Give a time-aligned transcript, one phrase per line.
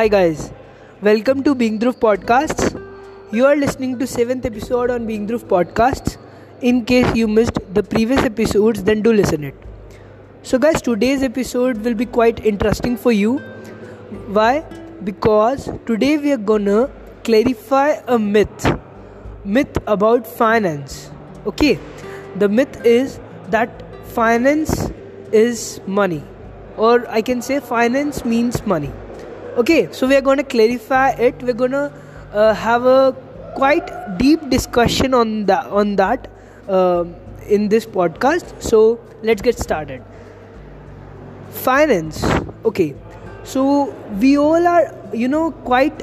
[0.00, 0.50] Hi guys,
[1.02, 2.68] welcome to Being Dhruv Podcasts.
[3.32, 6.16] You are listening to seventh episode on Being Dhruv Podcasts.
[6.62, 9.54] In case you missed the previous episodes, then do listen it.
[10.42, 13.40] So guys, today's episode will be quite interesting for you.
[14.38, 14.60] Why?
[15.04, 16.88] Because today we are gonna
[17.22, 18.70] clarify a myth,
[19.44, 21.10] myth about finance.
[21.44, 21.78] Okay,
[22.38, 23.20] the myth is
[23.50, 24.90] that finance
[25.44, 26.24] is money,
[26.78, 28.90] or I can say finance means money
[29.60, 31.42] okay so we are going to clarify it.
[31.42, 31.92] We're going to
[32.32, 33.16] uh, have a
[33.54, 36.28] quite deep discussion on that on that
[36.68, 37.04] uh,
[37.46, 38.62] in this podcast.
[38.62, 40.02] So let's get started.
[41.50, 42.24] Finance.
[42.64, 42.94] Okay
[43.42, 46.02] so we all are you know quite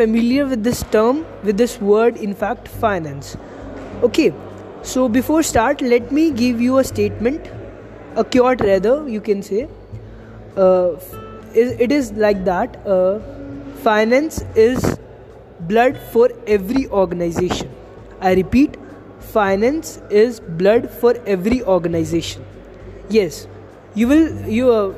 [0.00, 3.36] familiar with this term with this word in fact finance.
[4.02, 4.32] Okay
[4.82, 7.50] so before start let me give you a statement
[8.14, 9.68] a quote rather you can say.
[10.56, 10.96] Uh,
[11.56, 13.18] it is like that uh,
[13.82, 14.98] finance is
[15.60, 17.70] blood for every organization.
[18.20, 18.76] I repeat
[19.20, 22.44] finance is blood for every organization.
[23.08, 23.46] Yes
[23.94, 24.94] you will you uh,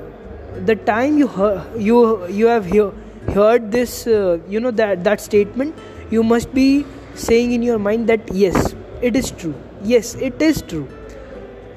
[0.64, 2.90] the time you heard, you you have hear,
[3.34, 5.76] heard this uh, you know that that statement
[6.10, 9.54] you must be saying in your mind that yes it is true.
[9.84, 10.88] Yes it is true.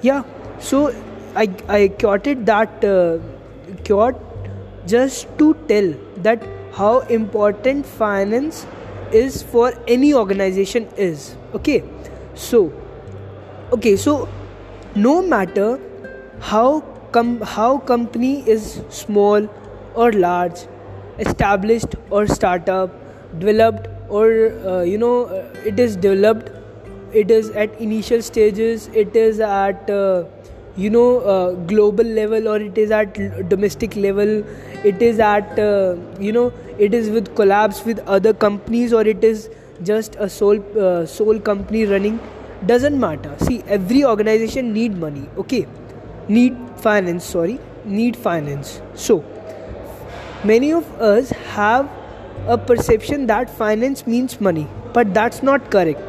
[0.02, 0.24] Yeah
[0.60, 0.94] so
[1.36, 3.18] i i quoted that uh,
[3.86, 4.31] quote
[4.86, 6.44] just to tell that
[6.74, 8.66] how important finance
[9.12, 11.36] is for any organization is.
[11.54, 11.84] Okay?
[12.34, 12.72] So
[13.74, 14.28] okay so
[14.96, 15.80] no matter
[16.48, 16.82] how
[17.18, 19.48] com- how company is small
[19.96, 20.64] or large
[21.20, 22.98] established or startup
[23.40, 24.26] developed or
[24.72, 26.52] uh, you know uh, it is developed
[27.14, 30.24] it is at initial stages it is at uh,
[30.78, 33.14] you know uh, global level or it is at
[33.50, 34.44] domestic level
[34.86, 39.24] it is at uh, you know it is with collabs with other companies or it
[39.24, 39.50] is
[39.84, 42.20] just a sole uh, sole company running
[42.66, 43.36] doesn't matter.
[43.40, 45.68] See every organization need money okay?
[46.28, 48.82] Need finance sorry need finance.
[48.94, 49.24] So
[50.44, 51.90] many of us have
[52.48, 56.02] a perception that finance means money but that's not correct.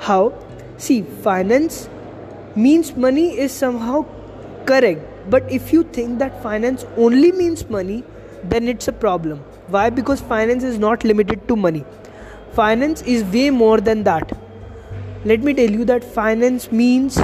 [0.00, 0.32] How?
[0.78, 1.88] See finance
[2.56, 4.04] means money is somehow
[4.64, 5.30] correct.
[5.30, 8.04] But if you think that finance only means money
[8.44, 9.38] then it's a problem.
[9.68, 9.90] Why?
[9.90, 11.84] Because finance is not limited to money.
[12.52, 14.32] Finance is way more than that.
[15.24, 17.18] Let me tell you that finance means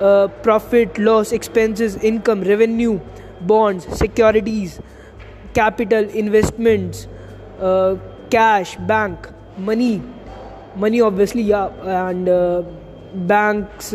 [0.00, 3.00] uh, profit loss expenses income revenue
[3.40, 4.80] bonds securities
[5.54, 7.08] capital investments
[7.60, 7.96] uh,
[8.30, 9.28] cash bank
[9.58, 10.02] money.
[10.76, 11.66] Money obviously yeah
[12.06, 12.62] and uh,
[13.14, 13.92] banks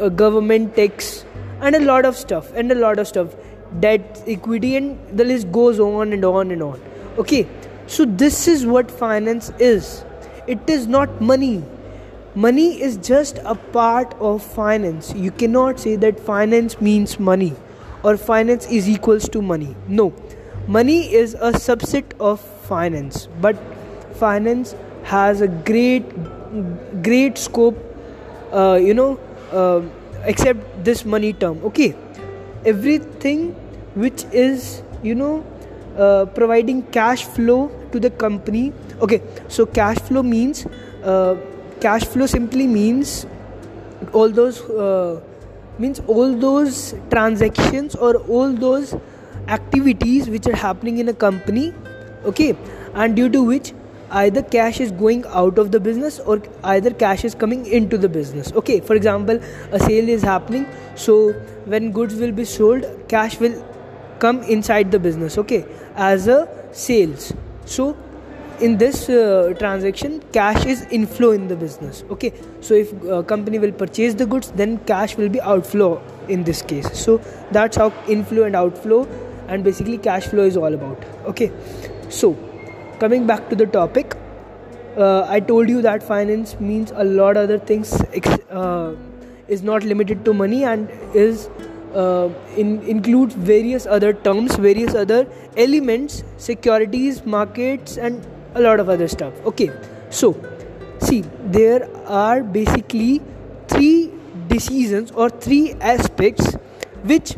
[0.00, 1.24] uh, government tax
[1.60, 3.34] and a lot of stuff and a lot of stuff.
[3.80, 6.80] Debt equity and the list goes on and on and on.
[7.18, 7.46] Okay
[7.86, 10.04] so this is what finance is.
[10.46, 11.64] It is not money.
[12.34, 15.14] Money is just a part of finance.
[15.14, 17.54] You cannot say that finance means money
[18.02, 19.74] or finance is equals to money.
[19.88, 20.12] No.
[20.66, 23.56] Money is a subset of finance but
[24.16, 24.74] finance
[25.04, 26.04] has a great
[27.02, 27.78] great scope
[28.52, 29.18] uh, you know
[29.52, 29.82] uh,
[30.24, 31.94] except this money term okay?
[32.64, 33.52] Everything
[33.94, 35.44] which is you know
[35.96, 39.22] uh, providing cash flow to the company okay?
[39.48, 40.66] So cash flow means
[41.04, 41.36] uh,
[41.80, 43.26] cash flow simply means
[44.12, 45.20] all those uh,
[45.78, 48.94] means all those transactions or all those
[49.46, 51.72] activities which are happening in a company
[52.24, 52.56] okay?
[52.94, 53.72] And due to which
[54.10, 58.08] either cash is going out of the business or either cash is coming into the
[58.08, 58.52] business.
[58.52, 59.40] Okay for example
[59.72, 61.32] a sale is happening so
[61.66, 63.64] when goods will be sold cash will
[64.18, 65.64] come inside the business okay
[65.94, 67.32] as a sales.
[67.66, 67.96] So
[68.60, 72.32] in this uh, transaction cash is inflow in the business okay.
[72.60, 76.62] So if a company will purchase the goods then cash will be outflow in this
[76.62, 76.90] case.
[76.98, 77.18] So
[77.52, 79.06] that's how inflow and outflow
[79.48, 81.52] and basically cash flow is all about okay.
[82.08, 82.36] So
[82.98, 84.16] coming back to the topic
[84.96, 87.92] uh, i told you that finance means a lot of other things
[88.50, 88.94] uh,
[89.48, 91.48] is not limited to money and is
[91.94, 98.88] uh, in, includes various other terms various other elements securities markets and a lot of
[98.88, 99.32] other stuff.
[99.46, 99.70] Okay
[100.10, 100.36] so
[101.00, 103.20] see there are basically
[103.68, 104.10] three
[104.48, 106.54] decisions or three aspects
[107.04, 107.36] which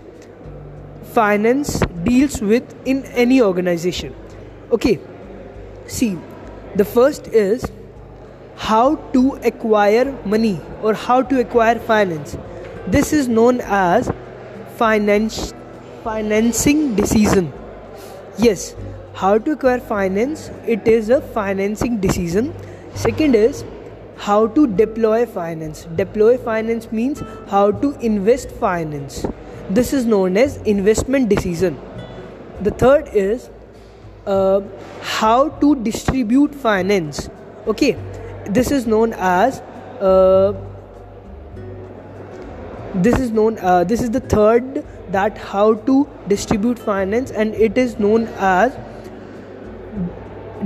[1.12, 4.14] finance deals with in any organization.
[4.72, 4.98] Okay
[5.90, 6.16] See,
[6.76, 7.64] the first is
[8.56, 9.22] how to
[9.52, 12.36] acquire money or how to acquire finance.
[12.86, 14.10] This is known as
[14.76, 15.52] finance
[16.04, 17.52] financing decision.
[18.38, 18.74] Yes,
[19.20, 22.46] how to acquire finance it is a financing decision
[22.94, 23.64] second is
[24.26, 27.22] how to deploy finance deploy finance means
[27.54, 29.26] how to invest finance
[29.78, 31.78] this is known as investment decision
[32.68, 33.50] the third is
[34.36, 34.60] uh,
[35.18, 37.28] how to distribute finance.
[37.66, 37.96] Okay
[38.46, 39.60] this is known as
[40.00, 40.52] uh,
[42.94, 47.78] this is known uh, this is the third that how to distribute finance and it
[47.78, 48.76] is known as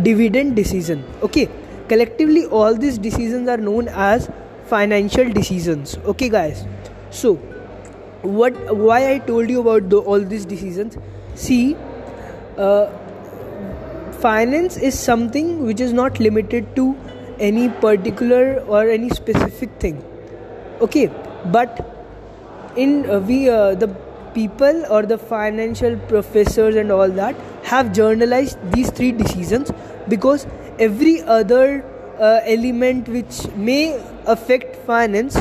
[0.02, 1.04] dividend decision.
[1.22, 1.48] Okay
[1.88, 4.30] collectively all these decisions are known as
[4.66, 5.98] financial decisions.
[6.14, 6.64] Okay guys.
[7.10, 7.34] So
[8.22, 10.96] what why i told you about the, all these decisions?
[11.34, 11.76] See
[12.56, 12.86] uh,
[14.24, 16.96] finance is something which is not limited to
[17.38, 20.02] any particular or any specific thing.
[20.80, 21.10] Okay
[21.52, 21.84] but
[22.76, 23.88] in uh, we uh, the
[24.34, 29.70] people or the financial professors and all that have journalized these three decisions
[30.08, 30.46] because
[30.78, 31.84] every other
[32.18, 35.36] uh, element which may affect finance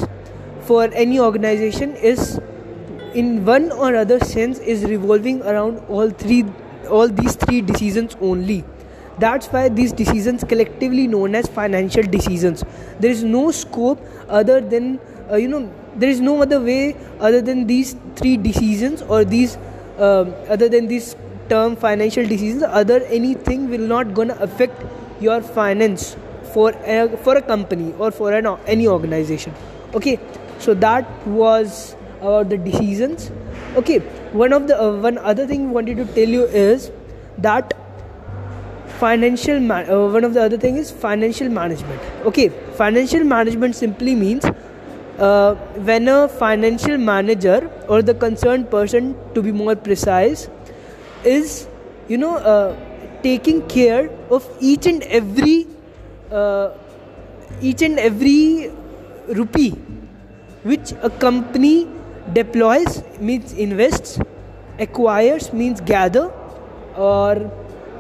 [0.62, 2.40] for any organization is
[3.14, 6.44] in one or other sense is revolving around all three
[6.90, 8.64] all these three decisions only
[9.20, 12.64] that's why these decisions collectively known as financial decisions
[13.00, 14.00] there is no scope
[14.30, 15.00] other than
[15.32, 19.58] uh, you know there is no other way other than these three decisions or these
[20.00, 21.16] um, other than this
[21.50, 22.64] term financial decisions.
[22.64, 24.84] Other anything will not gonna affect
[25.22, 26.16] your finance
[26.54, 29.54] for a, for a company or for an any organization.
[29.94, 30.20] Okay
[30.60, 33.32] so that was about the decisions.
[33.76, 34.00] Okay
[34.44, 36.92] one of the uh, one other thing wanted to tell you is
[37.38, 37.74] that
[39.04, 42.02] financial ma- uh, one of the other thing is financial management.
[42.32, 42.50] Okay
[42.84, 44.46] financial management simply means
[45.20, 45.56] uh,
[45.90, 50.50] when a financial manager or the concerned person to be more precise
[51.24, 51.68] is
[52.08, 52.76] you know uh,
[53.24, 55.68] taking care of each and every
[56.32, 56.72] uh,
[57.62, 58.72] each and every
[59.28, 59.72] rupee
[60.64, 61.88] which a company
[62.34, 64.20] deploys means invests
[64.80, 66.32] acquires means gather
[66.96, 67.52] or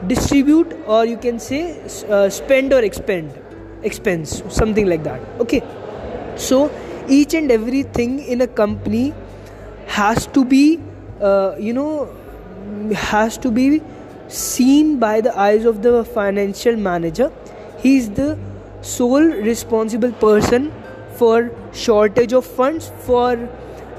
[0.08, 3.34] distribute or you can say uh, spend or expend
[3.84, 5.22] expense something like that.
[5.40, 5.62] Okay.
[6.36, 6.72] So
[7.08, 9.14] each and everything in a company
[9.88, 10.80] has to be
[11.22, 12.10] uh, you know
[12.94, 13.82] has to be
[14.28, 17.32] seen by the eyes of the financial manager.
[17.80, 18.38] He is the
[18.82, 20.72] sole responsible person
[21.16, 23.50] for shortage of funds for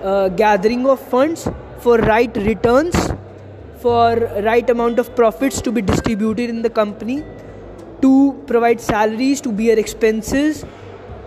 [0.02, 1.48] uh, gathering of funds
[1.78, 2.94] for right returns
[3.84, 4.16] for
[4.48, 7.22] right amount of profits to be distributed in the company
[8.04, 8.12] to
[8.46, 10.64] provide salaries to bear expenses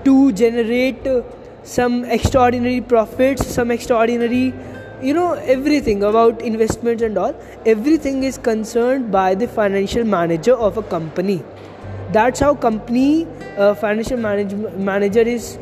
[0.06, 1.21] to generate uh,
[1.63, 4.45] some extraordinary profits some extraordinary
[5.01, 10.77] you know everything about investments and all everything is concerned by the financial manager of
[10.77, 11.44] a company.
[12.12, 13.27] That's how company
[13.57, 14.56] uh, financial manage-
[14.89, 15.59] manager is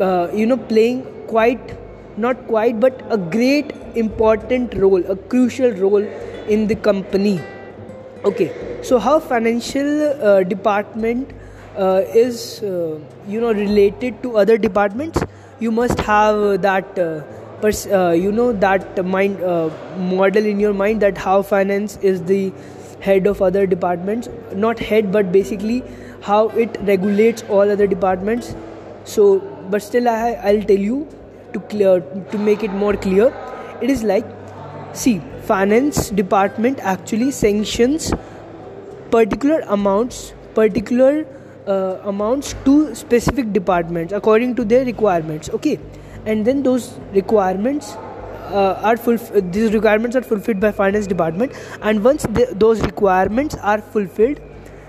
[0.00, 1.76] uh, you know playing quite
[2.16, 6.06] not quite but a great important role a crucial role
[6.48, 7.40] in the company.
[8.24, 8.50] Okay
[8.86, 9.88] so how financial
[10.24, 11.32] uh, department
[11.76, 15.22] uh, is uh, you know related to other departments?
[15.58, 17.22] You must have that uh,
[17.60, 22.22] pers- uh, you know that mind uh, model in your mind that how finance is
[22.22, 22.52] the
[23.00, 24.28] head of other departments.
[24.54, 25.82] Not head but basically
[26.22, 28.54] how it regulates all other departments.
[29.04, 31.08] So but still I, i'll tell you
[31.54, 32.00] to clear
[32.34, 33.32] to make it more clear.
[33.80, 34.24] It is like
[34.92, 38.12] see finance department actually sanctions
[39.10, 41.26] particular amounts particular
[41.66, 45.78] uh, amounts to specific departments according to their requirements okay?
[46.24, 47.96] And then those requirements
[48.50, 51.52] uh, are fulf- these requirements are fulfilled by finance department.
[51.82, 54.40] And once the, those requirements are fulfilled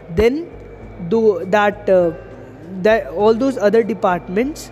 [0.10, 0.50] then
[1.10, 2.12] though that uh,
[2.82, 4.72] that all those other departments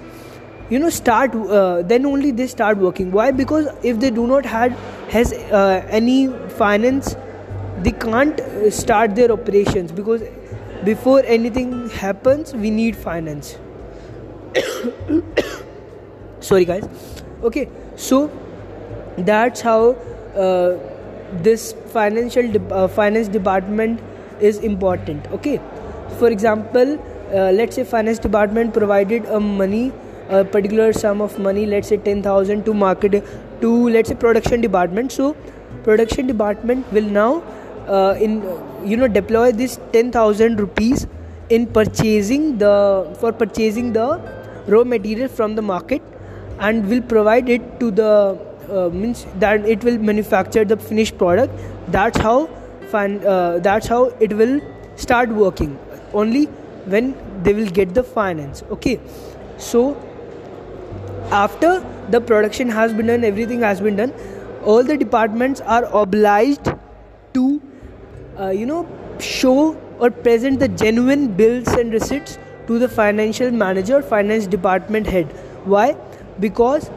[0.69, 3.11] you know start uh, then only they start working.
[3.11, 3.31] Why?
[3.31, 4.71] Because if they do not have
[5.09, 7.15] has uh, any finance
[7.83, 10.23] they can't uh, start their operations because
[10.83, 13.57] before anything happens we need finance.
[16.39, 16.87] Sorry guys.
[17.43, 18.31] Okay so
[19.17, 19.91] that's how
[20.35, 20.77] uh,
[21.43, 23.99] this financial de- uh, finance department
[24.39, 25.27] is important.
[25.31, 25.59] Okay
[26.17, 26.97] for example
[27.33, 29.91] uh, let's say finance department provided a money
[30.29, 33.23] a particular sum of money let's say 10000 to market
[33.61, 35.11] to let's say production department.
[35.11, 35.35] So
[35.83, 37.43] production department will now
[37.87, 38.41] uh, in
[38.83, 41.07] you know deploy this 10000 rupees
[41.49, 44.19] in purchasing the for purchasing the
[44.67, 46.01] raw material from the market
[46.59, 48.39] and will provide it to the
[48.69, 51.53] uh, means that it will manufacture the finished product.
[51.89, 52.47] That's how
[52.89, 54.59] fin- uh, that's how it will
[54.95, 55.77] start working.
[56.13, 56.45] Only
[56.85, 58.63] when they will get the finance.
[58.71, 58.99] Okay.
[59.57, 59.97] So
[61.31, 64.13] after the production has been done everything has been done
[64.63, 66.71] all the departments are obliged
[67.33, 67.61] to
[68.39, 68.87] uh, you know
[69.19, 75.25] show or present the genuine bills and receipts to the financial manager finance department head.
[75.63, 75.95] Why?
[76.39, 76.89] Because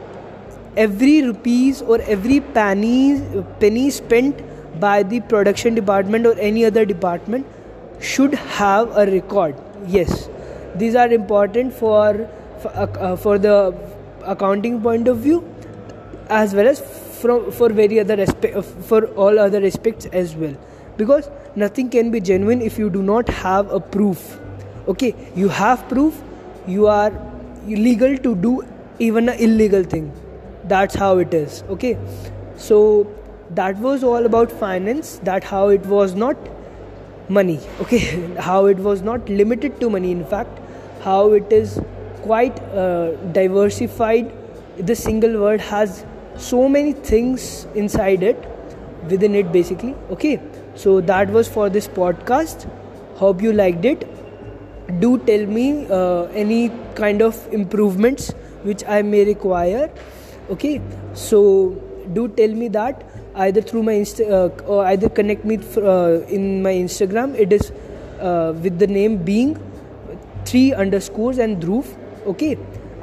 [0.75, 3.21] every rupees or every penny
[3.59, 4.43] penny spent
[4.79, 7.45] by the production department or any other department
[7.99, 9.55] should have a record.
[9.87, 10.29] Yes.
[10.75, 12.29] These are important for
[12.61, 13.73] for, uh, for the
[14.25, 15.43] accounting point of view
[16.29, 16.79] as well as
[17.21, 20.55] from for very other aspect uh, for all other aspects as well.
[20.97, 24.39] Because nothing can be genuine if you do not have a proof.
[24.87, 26.21] Okay you have proof
[26.67, 27.11] you are
[27.67, 28.61] legal to do
[28.99, 30.11] even an illegal thing.
[30.65, 31.97] That's how it is okay?
[32.57, 33.07] So
[33.51, 35.19] that was all about finance.
[35.23, 36.37] That how it was not
[37.29, 37.99] money okay?
[38.39, 40.11] How it was not limited to money.
[40.11, 40.59] In fact
[41.03, 41.79] how it is
[42.21, 44.31] quite uh, diversified.
[44.77, 46.05] The single word has
[46.37, 48.47] so many things inside it
[49.09, 49.95] within it basically.
[50.11, 50.39] Okay?
[50.75, 52.69] So that was for this podcast.
[53.15, 54.07] Hope you liked it.
[54.99, 58.31] Do tell me uh, any kind of improvements
[58.63, 59.89] which i may require.
[60.49, 60.81] Okay?
[61.13, 61.71] So
[62.13, 63.03] do tell me that
[63.35, 67.35] either through my insta uh, or either connect me uh, in my instagram.
[67.35, 67.71] It is
[68.19, 69.57] uh, with the name being
[70.45, 71.85] three underscores and dhruv
[72.31, 72.57] okay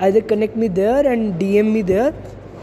[0.07, 2.13] either connect me there and dm me there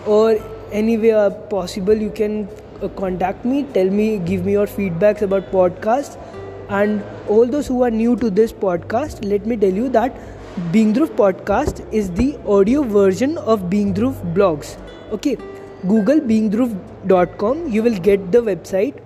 [0.05, 0.36] or
[0.72, 2.48] anywhere possible you can
[2.82, 6.17] uh, contact me tell me give me your feedbacks about podcast.
[6.70, 10.15] And all those who are new to this podcast let me tell you that
[10.72, 14.77] being Dhruv podcast is the audio version of Being Dhruv blogs.
[15.12, 15.38] Okay
[15.88, 19.00] google beingdhruv.com you will get the website.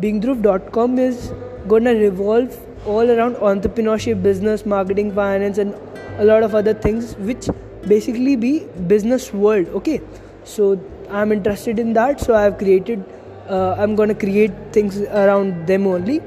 [0.00, 1.32] Beingdhruv.com is
[1.68, 5.74] gonna revolve all around entrepreneurship business marketing finance and
[6.18, 7.48] a lot of other things which
[7.86, 10.00] basically be business world okay?
[10.44, 10.78] So
[11.10, 13.04] i'm interested in that so i've created
[13.48, 16.20] uh, i'm gonna create things around them only.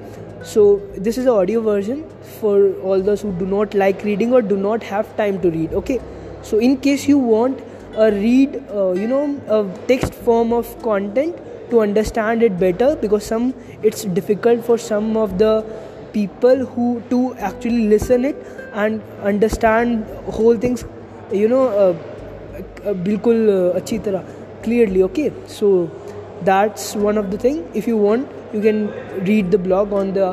[0.44, 2.08] So this is the audio version
[2.40, 5.74] for all those who do not like reading or do not have time to read
[5.74, 6.00] okay?
[6.44, 7.60] So in case you want
[7.98, 11.36] a read uh, you know a text form of content
[11.72, 15.66] to understand it better because some it's difficult for some of the
[16.14, 18.36] people who to actually listen it
[18.75, 20.05] and understand
[20.39, 20.85] whole things
[21.33, 21.95] you know uh,
[23.07, 24.23] बिल्कुल अच्छी तरह
[24.65, 25.69] clearly okay so
[26.49, 28.83] that's one of the thing if you want you can
[29.31, 30.29] read the blog on the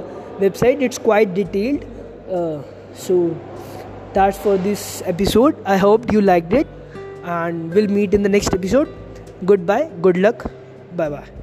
[0.46, 1.86] website it's quite detailed
[2.38, 2.62] uh,
[3.06, 3.20] so
[4.14, 4.86] that's for this
[5.16, 6.78] episode i hope you liked it
[7.40, 8.96] and we'll meet in the next episode
[9.46, 10.50] goodbye good luck
[10.96, 11.41] bye bye